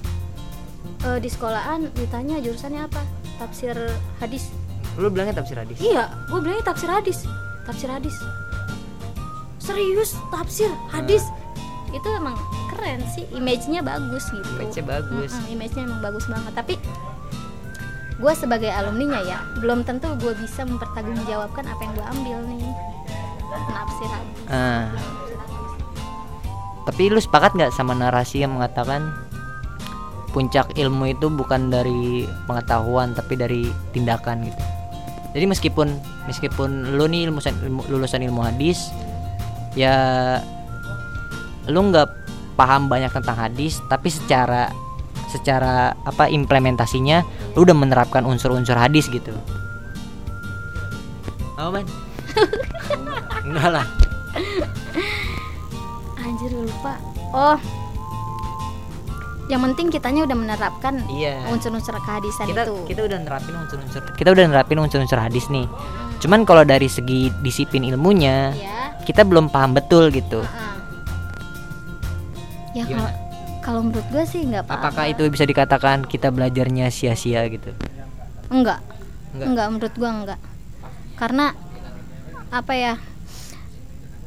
Eh, 1.04 1.18
di 1.20 1.28
sekolahan 1.28 1.92
ditanya 1.92 2.40
jurusannya 2.40 2.80
apa 2.88 3.23
tafsir 3.38 3.76
hadis. 4.18 4.50
Lu 4.94 5.10
bilangnya 5.10 5.42
tafsir 5.42 5.58
hadis? 5.58 5.78
Iya 5.82 6.06
gue 6.30 6.38
bilangnya 6.38 6.64
tafsir 6.70 6.90
hadis. 6.90 7.26
Tafsir 7.66 7.88
hadis. 7.90 8.16
Serius 9.58 10.14
tafsir 10.28 10.70
hadis. 10.92 11.24
Itu 11.94 12.08
emang 12.10 12.34
keren 12.74 13.00
sih 13.14 13.24
image-nya 13.32 13.80
bagus 13.80 14.28
gitu. 14.28 14.50
Image-nya 14.58 14.84
bagus. 14.84 15.30
Mm-mm, 15.32 15.54
image-nya 15.54 15.82
emang 15.86 16.00
bagus 16.02 16.24
banget. 16.26 16.52
Tapi 16.52 16.74
gue 18.14 18.32
sebagai 18.38 18.70
alumninya 18.70 19.20
ya 19.26 19.42
belum 19.58 19.82
tentu 19.82 20.06
gue 20.22 20.32
bisa 20.38 20.62
mempertanggungjawabkan 20.62 21.64
apa 21.66 21.80
yang 21.82 21.92
gue 21.96 22.06
ambil 22.18 22.38
nih. 22.50 22.62
Nafsir 23.70 24.10
hadis. 24.10 24.38
Ah. 24.50 24.90
tapi 26.84 27.08
lu 27.08 27.16
sepakat 27.16 27.56
nggak 27.56 27.72
sama 27.72 27.96
narasi 27.96 28.44
yang 28.44 28.60
mengatakan 28.60 29.08
puncak 30.34 30.74
ilmu 30.74 31.14
itu 31.14 31.30
bukan 31.30 31.70
dari 31.70 32.26
pengetahuan 32.50 33.14
tapi 33.14 33.38
dari 33.38 33.70
tindakan 33.94 34.50
gitu. 34.50 34.62
Jadi 35.30 35.46
meskipun 35.46 35.88
meskipun 36.26 36.98
lu 36.98 37.06
nih 37.06 37.30
lulusan 37.30 37.54
ilmu, 37.62 37.86
lulusan 37.86 38.20
ilmu 38.26 38.42
hadis 38.42 38.90
ya 39.78 39.94
lu 41.70 41.86
nggak 41.86 42.10
paham 42.58 42.90
banyak 42.90 43.14
tentang 43.14 43.38
hadis 43.38 43.78
tapi 43.86 44.10
secara 44.10 44.74
secara 45.30 45.94
apa 46.02 46.26
implementasinya 46.26 47.22
lu 47.54 47.62
udah 47.62 47.74
menerapkan 47.74 48.26
unsur-unsur 48.26 48.74
hadis 48.74 49.06
gitu. 49.06 49.30
Apa 51.54 51.70
man 51.70 51.86
enggak 53.46 53.70
lah. 53.70 53.86
Anjir 56.18 56.50
lupa. 56.50 56.98
Oh 57.34 57.83
yang 59.44 59.60
penting 59.60 59.92
kitanya 59.92 60.24
udah 60.24 60.36
menerapkan 60.36 61.04
iya. 61.12 61.44
unsur-unsur 61.52 61.92
kehadisan 62.00 62.48
kita 62.48 62.64
itu. 62.64 62.74
kita 62.88 63.00
udah 63.04 63.18
nerapin 63.20 63.54
unsur-unsur 63.60 64.00
kita 64.16 64.32
udah 64.32 64.44
nerapin 64.48 64.78
unsur-unsur 64.80 65.20
hadis 65.20 65.52
nih. 65.52 65.68
Cuman 66.24 66.48
kalau 66.48 66.64
dari 66.64 66.88
segi 66.88 67.28
disiplin 67.44 67.84
ilmunya 67.84 68.56
ya 68.56 68.96
kita 69.04 69.22
belum 69.22 69.52
paham 69.52 69.76
betul 69.76 70.08
gitu. 70.08 70.40
Heeh. 70.40 70.72
ya 72.74 72.84
kalau 72.88 73.04
Gimana? 73.04 73.12
kalau 73.60 73.80
menurut 73.84 74.06
gue 74.08 74.24
sih 74.24 74.40
nggak 74.48 74.64
apa-apa. 74.64 74.80
Apakah 74.88 75.04
itu 75.12 75.22
bisa 75.28 75.44
dikatakan 75.44 76.08
kita 76.08 76.32
belajarnya 76.32 76.88
sia-sia 76.88 77.44
gitu? 77.52 77.76
Enggak. 78.48 78.80
Enggak. 79.36 79.46
enggak 79.50 79.66
menurut 79.68 79.94
gua 80.00 80.10
enggak. 80.10 80.40
Karena 81.20 81.46
apa 82.48 82.72
ya 82.72 82.94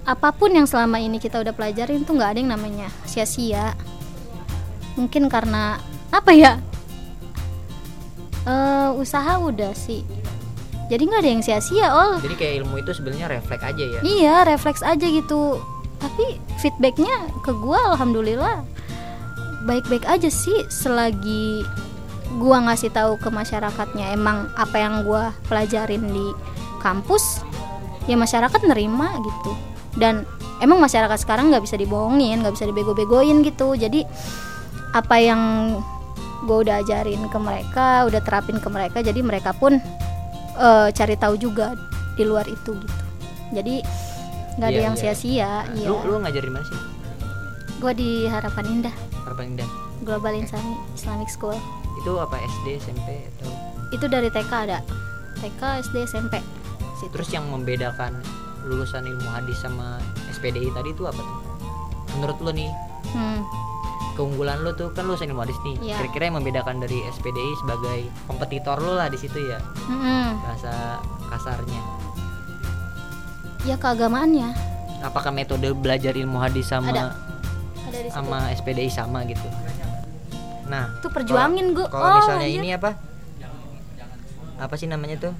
apa 0.07 0.29
pun 0.31 0.51
yang 0.55 0.63
selama 0.63 1.03
ini 1.03 1.19
kita 1.19 1.41
udah 1.41 1.51
pelajarin 1.51 2.07
tuh 2.07 2.15
nggak 2.15 2.31
ada 2.31 2.39
yang 2.39 2.51
namanya 2.55 2.87
sia-sia 3.03 3.75
mungkin 4.97 5.29
karena 5.29 5.77
apa 6.11 6.33
ya? 6.33 6.59
Eh 8.43 8.89
usaha 8.97 9.37
udah 9.37 9.71
sih. 9.77 10.01
Jadi 10.87 11.03
nggak 11.03 11.19
ada 11.19 11.31
yang 11.31 11.43
sia-sia 11.43 11.87
ol. 11.91 12.19
Jadi 12.23 12.35
kayak 12.39 12.53
ilmu 12.63 12.79
itu 12.79 12.95
sebenarnya 12.95 13.27
refleks 13.27 13.63
aja 13.63 13.83
ya? 13.83 13.99
Iya 14.01 14.35
refleks 14.47 14.81
aja 14.81 15.03
gitu. 15.03 15.59
Tapi 15.99 16.39
feedbacknya 16.63 17.27
ke 17.43 17.51
gua 17.51 17.91
alhamdulillah 17.93 18.63
baik-baik 19.67 20.07
aja 20.07 20.31
sih. 20.31 20.63
Selagi 20.71 21.67
gua 22.39 22.63
ngasih 22.71 22.91
tahu 22.95 23.19
ke 23.19 23.27
masyarakatnya 23.27 24.15
emang 24.15 24.47
apa 24.55 24.79
yang 24.79 25.03
gua 25.03 25.35
pelajarin 25.51 26.07
di 26.07 26.27
kampus 26.79 27.43
ya 28.07 28.15
masyarakat 28.15 28.63
nerima 28.63 29.11
gitu. 29.19 29.51
Dan 29.99 30.23
emang 30.63 30.79
masyarakat 30.79 31.19
sekarang 31.19 31.51
nggak 31.51 31.67
bisa 31.67 31.75
dibohongin 31.75 32.39
nggak 32.39 32.55
bisa 32.55 32.63
dibego-begoin 32.63 33.43
gitu. 33.43 33.75
Jadi 33.75 34.07
apa 34.97 35.15
yang 35.21 35.41
gue 36.45 36.57
udah 36.63 36.81
ajarin 36.81 37.21
ke 37.27 37.37
mereka 37.41 38.05
udah 38.07 38.21
terapin 38.23 38.57
ke 38.61 38.69
mereka 38.69 39.01
jadi 39.01 39.19
mereka 39.21 39.51
pun 39.53 39.77
eh, 40.57 40.87
cari 40.93 41.15
tahu 41.17 41.35
juga 41.37 41.73
di 42.17 42.23
luar 42.25 42.45
itu 42.49 42.73
gitu. 42.73 43.03
Jadi 43.53 43.79
nggak 44.57 44.69
ada 44.73 44.79
Iya, 44.81 44.85
yang 44.89 44.95
iya. 44.97 45.01
sia-sia 45.13 45.51
iya. 45.77 45.87
lu 45.87 46.01
lu 46.03 46.17
ngajarin 46.21 46.51
mana 46.51 46.65
sih? 46.65 46.79
Gue 47.77 47.93
di 47.93 48.25
harapan 48.25 48.65
indah. 48.81 48.95
Harapan 49.25 49.53
indah. 49.53 49.69
Global 50.01 50.33
Insani 50.33 50.73
Islamic 50.97 51.29
School. 51.29 51.57
Itu 52.01 52.17
apa 52.17 52.41
SD 52.61 52.81
SMP 52.81 53.21
atau? 53.37 53.49
Itu 53.93 54.05
dari 54.09 54.33
TK 54.33 54.51
ada. 54.65 54.81
TK 55.37 55.61
SD 55.85 56.09
SMP 56.09 56.41
situ. 56.97 57.13
Terus 57.13 57.29
yang 57.29 57.45
membedakan 57.53 58.17
lulusan 58.65 59.05
ilmu 59.05 59.29
hadis 59.29 59.61
sama 59.61 60.01
SPDI 60.33 60.73
tadi 60.73 60.91
itu 60.91 61.05
apa 61.05 61.21
tuh? 61.21 61.37
Menurut 62.17 62.37
lu 62.41 62.51
nih? 62.51 62.69
Hmm. 63.13 63.45
Keunggulan 64.17 64.59
lu 64.59 64.73
tuh 64.73 64.89
kan 64.91 65.05
lulusan 65.05 65.29
ilmu 65.29 65.39
hadis 65.39 65.55
nih 65.61 65.77
Iya. 65.79 65.95
kira-kira 65.97 66.23
yang 66.25 66.35
membedakan 66.35 66.75
dari 66.77 67.05
SPDI 67.07 67.53
sebagai 67.57 67.99
kompetitor 68.25 68.77
lu 68.77 68.91
lah 68.91 69.07
di 69.07 69.15
situ 69.15 69.37
ya 69.39 69.61
Mm-mm. 69.85 70.41
bahasa 70.41 70.97
kasarnya 71.29 71.81
ya 73.63 73.75
keagamaannya 73.75 74.49
apakah 74.99 75.29
metode 75.29 75.69
belajar 75.71 76.11
ilmu 76.11 76.37
hadis 76.37 76.65
sama 76.65 76.89
Ada. 76.89 77.13
ada 77.83 77.93
di 77.93 78.09
situ 78.09 78.11
sama 78.11 78.37
SPDI 78.51 78.89
sama 78.89 79.21
gitu 79.23 79.45
nah 80.65 80.89
Tuh 80.99 81.07
perjuangin 81.07 81.71
gua. 81.71 81.87
kalau 81.87 82.03
Oh, 82.03 82.15
misalnya 82.19 82.43
anjir. 82.43 82.59
ini 82.59 82.69
apa 82.73 82.91
apa 84.57 84.73
sih 84.73 84.85
namanya 84.85 85.21
tuh 85.21 85.33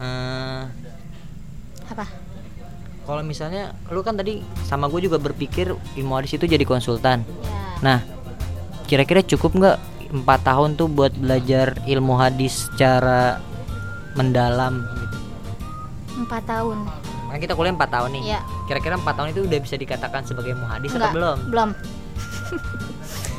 Eh, 0.00 0.62
apa 1.84 2.06
kalau 3.10 3.26
misalnya 3.26 3.74
lu 3.90 4.06
kan 4.06 4.14
tadi 4.14 4.38
sama 4.62 4.86
gue 4.86 5.10
juga 5.10 5.18
berpikir 5.18 5.74
hadis 5.98 6.38
itu 6.38 6.46
jadi 6.46 6.62
konsultan. 6.62 7.26
Ya 7.26 7.58
nah 7.82 7.98
kira-kira 8.86 9.26
cukup 9.26 9.58
nggak 9.58 9.76
empat 10.14 10.46
tahun 10.46 10.78
tuh 10.78 10.86
buat 10.86 11.10
belajar 11.18 11.74
ilmu 11.90 12.14
hadis 12.14 12.70
secara 12.70 13.42
mendalam? 14.14 14.86
Gitu 14.86 15.16
empat 16.22 16.42
tahun. 16.46 16.78
Kan 17.34 17.38
kita 17.42 17.54
kuliah 17.58 17.74
empat 17.74 17.90
tahun 17.90 18.10
nih. 18.14 18.22
Ya 18.38 18.40
kira-kira 18.70 18.94
empat 18.94 19.14
tahun 19.18 19.34
itu 19.34 19.42
udah 19.42 19.58
bisa 19.58 19.74
dikatakan 19.74 20.22
sebagai 20.22 20.54
muhadis 20.54 20.94
enggak 20.94 21.10
atau 21.10 21.16
belum? 21.18 21.38
belum. 21.50 21.70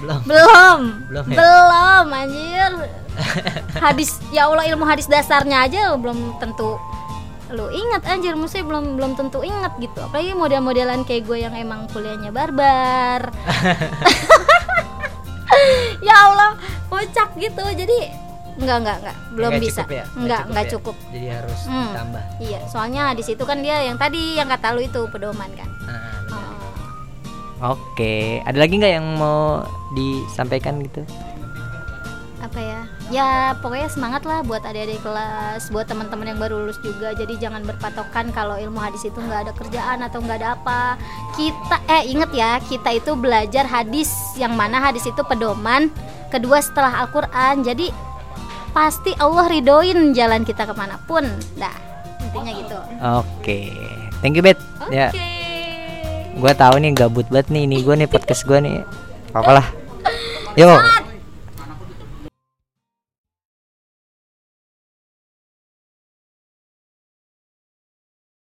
Belum. 0.02 0.22
Belum. 0.32 0.80
Belum 1.14 1.26
ya? 1.30 1.38
belum 1.38 2.06
anjir. 2.10 2.72
Hadis 3.86 4.18
ya 4.34 4.50
Allah 4.50 4.66
ilmu 4.66 4.82
hadis 4.82 5.06
dasarnya 5.06 5.62
aja 5.62 5.94
lu 5.94 6.02
belum 6.02 6.42
tentu 6.42 6.80
lu 7.52 7.68
ingat 7.68 8.04
anjir 8.06 8.34
mesti 8.34 8.62
belum 8.62 8.96
belum 8.96 9.14
tentu 9.14 9.42
ingat 9.42 9.76
gitu 9.78 10.00
apalagi 10.00 10.32
model-modelan 10.34 11.04
kayak 11.04 11.24
gue 11.24 11.38
yang 11.40 11.54
emang 11.54 11.88
kuliahnya 11.88 12.30
barbar 12.30 13.28
ya 16.02 16.16
Allah 16.26 16.56
kocak 16.88 17.36
gitu 17.36 17.64
jadi 17.76 17.98
enggak 18.54 18.78
enggak 18.80 18.98
enggak 19.00 19.18
belum 19.32 19.50
Nggak 19.50 19.62
bisa 19.62 19.82
cukup 19.82 19.92
ya? 19.92 20.06
enggak 20.14 20.42
enggak 20.46 20.64
ya? 20.64 20.72
cukup 20.72 20.96
jadi 21.10 21.28
harus 21.34 21.60
Hmm. 21.66 21.86
ditambah 21.88 22.24
iya 22.40 22.60
soalnya 22.68 23.04
di 23.12 23.24
situ 23.24 23.44
kan 23.44 23.58
dia 23.60 23.78
yang 23.82 23.96
tadi 23.96 24.36
yang 24.36 24.48
kata 24.48 24.72
lu 24.72 24.82
itu 24.82 25.02
pedoman 25.08 25.52
kan 25.52 25.70
benar. 25.80 26.10
Oh, 27.62 27.78
Oke, 27.78 28.42
ada 28.42 28.58
lagi 28.58 28.74
nggak 28.74 28.90
yang 28.92 29.08
mau 29.16 29.62
disampaikan 29.94 30.82
gitu? 30.82 31.06
Apa 32.52 32.60
ya? 32.60 32.82
Ya 33.08 33.30
pokoknya 33.64 33.88
semangat 33.88 34.28
lah 34.28 34.44
buat 34.44 34.60
adik-adik 34.68 35.00
kelas 35.00 35.72
buat 35.72 35.88
teman-teman 35.88 36.36
yang 36.36 36.40
baru 36.40 36.68
lulus 36.68 36.76
juga. 36.84 37.16
Jadi 37.16 37.40
jangan 37.40 37.64
berpatokan 37.64 38.36
kalau 38.36 38.60
ilmu 38.60 38.76
hadis 38.76 39.08
itu 39.08 39.16
nggak 39.16 39.48
ada 39.48 39.54
kerjaan 39.56 40.04
atau 40.04 40.20
nggak 40.20 40.38
ada 40.44 40.60
apa. 40.60 41.00
Kita 41.40 41.80
eh 41.88 42.04
inget 42.12 42.32
ya 42.36 42.60
kita 42.60 42.92
itu 43.00 43.16
belajar 43.16 43.64
hadis 43.64 44.12
yang 44.36 44.52
mana 44.60 44.84
hadis 44.84 45.08
itu 45.08 45.24
pedoman 45.24 45.88
kedua 46.28 46.60
setelah 46.60 47.08
Al-Quran. 47.08 47.64
Jadi 47.64 47.88
pasti 48.76 49.16
Allah 49.16 49.48
ridoin 49.48 50.12
jalan 50.12 50.44
kita 50.44 50.68
ke 50.68 50.76
mana 50.76 51.00
pun. 51.08 51.24
Dah 51.56 51.76
intinya 52.20 52.52
gitu. 52.52 52.78
Oke, 53.24 53.60
thank 54.20 54.36
you 54.36 54.44
bet. 54.44 54.60
oke. 54.84 54.92
Ya, 54.92 55.12
gua 56.36 56.52
tahu 56.52 56.84
nih 56.84 56.92
gabut 56.96 57.28
banget 57.32 57.48
nih, 57.52 57.64
ini 57.64 57.78
gua 57.80 57.96
nih 57.96 58.12
podcast 58.12 58.44
gua 58.44 58.60
nih. 58.60 58.84
Apa 59.32 59.52
lah? 59.56 59.68
Yo. 60.60 60.76